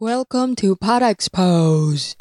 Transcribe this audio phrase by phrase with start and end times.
[0.00, 2.14] Welcome to Pod Expose.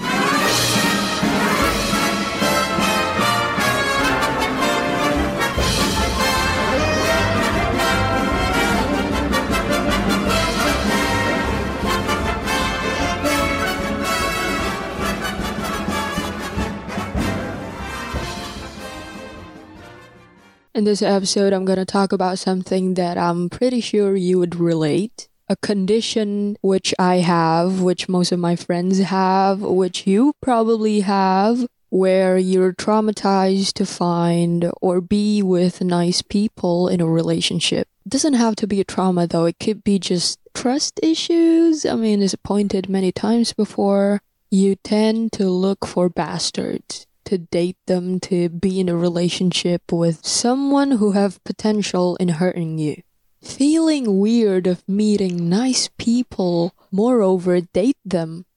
[20.74, 24.56] In this episode, I'm going to talk about something that I'm pretty sure you would
[24.56, 25.28] relate.
[25.50, 31.66] A condition which I have, which most of my friends have, which you probably have,
[31.90, 37.88] where you're traumatized to find or be with nice people in a relationship.
[38.06, 41.86] It doesn't have to be a trauma though, it could be just trust issues.
[41.86, 44.22] I mean, it's pointed many times before.
[44.52, 50.26] You tend to look for bastards to date them, to be in a relationship with
[50.26, 53.04] someone who have potential in hurting you.
[53.38, 58.50] Feeling weird of meeting nice people, moreover date them.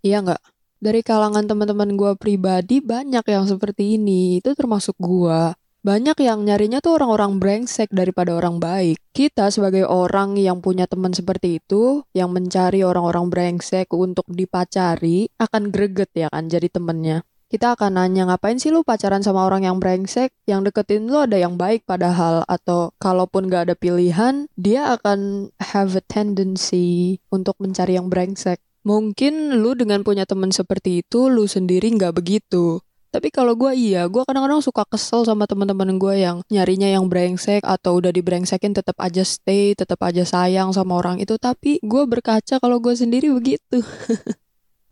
[0.00, 0.42] Iya nggak?
[0.80, 5.52] Dari kalangan teman-teman gue pribadi banyak yang seperti ini, itu termasuk gue.
[5.84, 8.96] Banyak yang nyarinya tuh orang-orang brengsek daripada orang baik.
[9.12, 15.68] Kita sebagai orang yang punya teman seperti itu, yang mencari orang-orang brengsek untuk dipacari, akan
[15.68, 19.76] greget ya kan jadi temennya kita akan nanya ngapain sih lu pacaran sama orang yang
[19.78, 25.50] brengsek yang deketin lu ada yang baik padahal atau kalaupun gak ada pilihan dia akan
[25.60, 31.48] have a tendency untuk mencari yang brengsek mungkin lu dengan punya temen seperti itu lu
[31.48, 32.84] sendiri nggak begitu
[33.14, 37.62] tapi kalau gue iya, gue kadang-kadang suka kesel sama teman-teman gue yang nyarinya yang brengsek
[37.62, 41.38] atau udah dibrengsekin tetap aja stay, tetap aja sayang sama orang itu.
[41.38, 43.86] Tapi gue berkaca kalau gue sendiri begitu.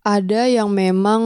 [0.02, 1.22] ada yang memang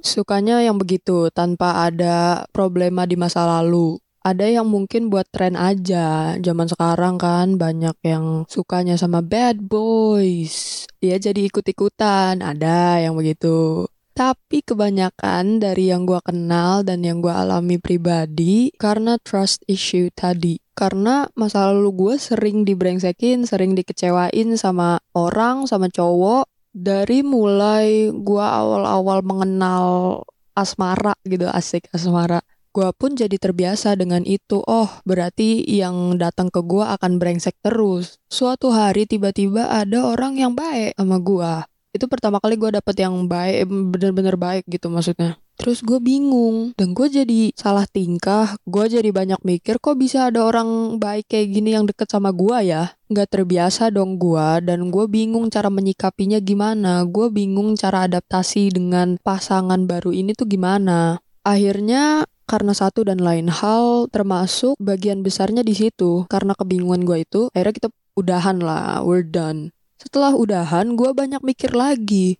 [0.00, 4.00] sukanya yang begitu tanpa ada problema di masa lalu.
[4.24, 6.32] Ada yang mungkin buat tren aja.
[6.40, 10.88] Zaman sekarang kan banyak yang sukanya sama bad boys.
[10.96, 12.40] Dia jadi ikut-ikutan.
[12.40, 13.84] Ada yang begitu.
[14.16, 20.56] Tapi kebanyakan dari yang gue kenal dan yang gue alami pribadi karena trust issue tadi.
[20.72, 28.58] Karena masa lalu gue sering dibrengsekin, sering dikecewain sama orang, sama cowok dari mulai gua
[28.58, 29.86] awal-awal mengenal
[30.58, 32.42] asmara gitu asik asmara
[32.74, 34.58] gua pun jadi terbiasa dengan itu.
[34.66, 38.18] Oh berarti yang datang ke gua akan brengsek terus.
[38.26, 41.70] Suatu hari tiba-tiba ada orang yang baik sama gua.
[41.94, 46.92] Itu pertama kali gue dapet yang baik bener-bener baik gitu maksudnya Terus gue bingung dan
[46.92, 48.58] gue jadi salah tingkah.
[48.66, 52.58] Gue jadi banyak mikir kok bisa ada orang baik kayak gini yang deket sama gue
[52.68, 52.98] ya.
[53.08, 57.06] Gak terbiasa dong gue dan gue bingung cara menyikapinya gimana.
[57.06, 61.22] Gue bingung cara adaptasi dengan pasangan baru ini tuh gimana.
[61.46, 66.26] Akhirnya karena satu dan lain hal termasuk bagian besarnya di situ.
[66.26, 67.88] Karena kebingungan gue itu akhirnya kita
[68.18, 69.70] udahan lah, we're done.
[69.96, 72.36] Setelah udahan gue banyak mikir lagi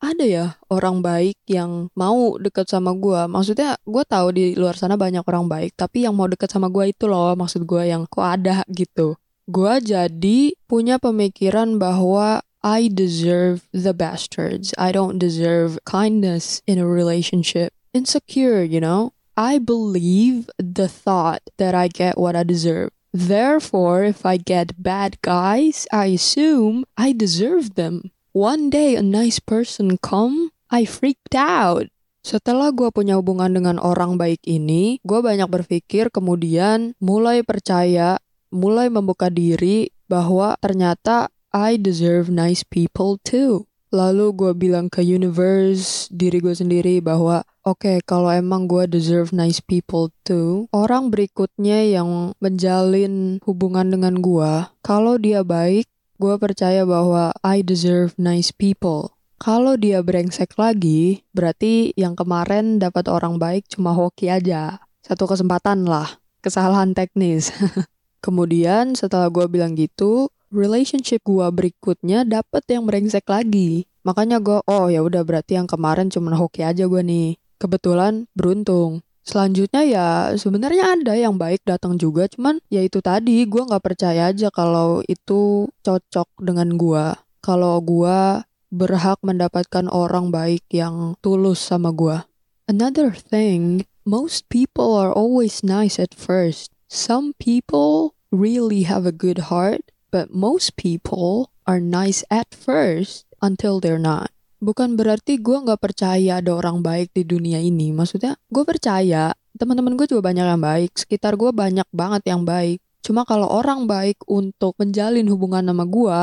[0.00, 3.20] ada ya orang baik yang mau deket sama gue.
[3.28, 6.90] Maksudnya gue tahu di luar sana banyak orang baik, tapi yang mau deket sama gue
[6.90, 9.20] itu loh maksud gue yang kok ada gitu.
[9.44, 14.76] Gue jadi punya pemikiran bahwa I deserve the bastards.
[14.76, 17.72] I don't deserve kindness in a relationship.
[17.96, 19.16] Insecure, you know?
[19.36, 22.92] I believe the thought that I get what I deserve.
[23.10, 28.12] Therefore, if I get bad guys, I assume I deserve them.
[28.40, 31.92] One day a nice person come, I freaked out.
[32.24, 38.16] Setelah gue punya hubungan dengan orang baik ini, gue banyak berpikir kemudian mulai percaya,
[38.48, 43.68] mulai membuka diri bahwa ternyata I deserve nice people too.
[43.92, 49.36] Lalu gue bilang ke universe, diri gue sendiri bahwa oke okay, kalau emang gue deserve
[49.36, 55.84] nice people too, orang berikutnya yang menjalin hubungan dengan gue, kalau dia baik,
[56.20, 59.16] gue percaya bahwa I deserve nice people.
[59.40, 64.84] Kalau dia brengsek lagi, berarti yang kemarin dapat orang baik cuma hoki aja.
[65.00, 67.48] Satu kesempatan lah, kesalahan teknis.
[68.24, 73.88] Kemudian setelah gue bilang gitu, relationship gue berikutnya dapet yang brengsek lagi.
[74.04, 77.40] Makanya gue, oh ya udah berarti yang kemarin cuma hoki aja gue nih.
[77.56, 79.00] Kebetulan beruntung.
[79.20, 84.32] Selanjutnya ya sebenarnya ada yang baik datang juga, cuman ya itu tadi gue nggak percaya
[84.32, 87.04] aja kalau itu cocok dengan gue.
[87.44, 92.22] Kalau gue berhak mendapatkan orang baik yang tulus sama gue.
[92.70, 96.70] Another thing, most people are always nice at first.
[96.86, 103.78] Some people really have a good heart, but most people are nice at first until
[103.78, 104.30] they're not
[104.60, 107.90] bukan berarti gue nggak percaya ada orang baik di dunia ini.
[107.90, 110.90] Maksudnya gue percaya teman-teman gue juga banyak yang baik.
[110.94, 112.78] Sekitar gue banyak banget yang baik.
[113.00, 116.20] Cuma kalau orang baik untuk menjalin hubungan sama gue,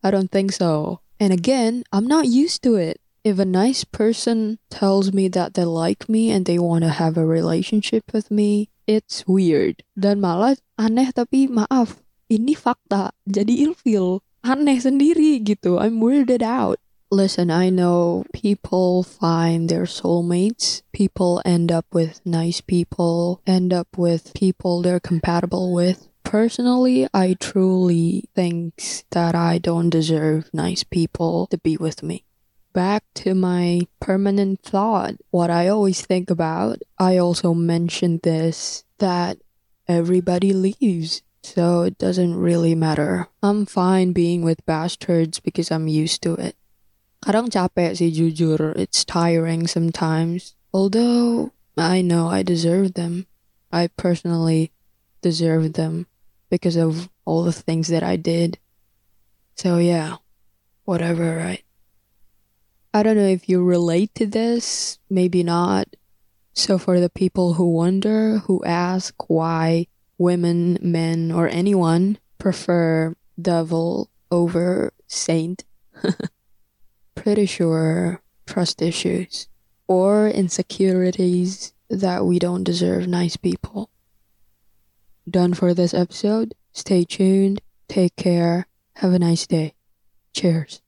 [0.00, 1.02] I don't think so.
[1.20, 3.02] And again, I'm not used to it.
[3.20, 7.20] If a nice person tells me that they like me and they want to have
[7.20, 9.84] a relationship with me, it's weird.
[9.92, 12.00] Dan malah aneh tapi maaf,
[12.32, 13.12] ini fakta.
[13.28, 14.24] Jadi ilfil.
[14.40, 15.76] Aneh sendiri gitu.
[15.76, 16.80] I'm weirded out.
[17.10, 20.82] Listen, I know people find their soulmates.
[20.92, 26.08] People end up with nice people, end up with people they're compatible with.
[26.22, 32.24] Personally, I truly think that I don't deserve nice people to be with me
[32.72, 39.38] back to my permanent thought, what I always think about, I also mentioned this that
[39.88, 41.22] everybody leaves.
[41.42, 43.28] So it doesn't really matter.
[43.42, 46.54] I'm fine being with bastards because I'm used to it.
[47.20, 50.56] Kadang capek sih jujur, it's tiring sometimes.
[50.72, 53.26] Although I know I deserve them.
[53.70, 54.72] I personally
[55.22, 56.06] deserve them
[56.48, 58.58] because of all the things that I did.
[59.54, 60.16] So yeah,
[60.84, 61.62] whatever, right?
[62.92, 65.86] I don't know if you relate to this, maybe not.
[66.52, 69.86] So, for the people who wonder, who ask why
[70.18, 75.62] women, men, or anyone prefer devil over saint,
[77.20, 79.46] pretty sure trust issues
[79.86, 83.90] or insecurities that we don't deserve nice people.
[85.28, 86.54] Done for this episode.
[86.72, 87.60] Stay tuned.
[87.88, 88.66] Take care.
[88.96, 89.74] Have a nice day.
[90.32, 90.80] Cheers.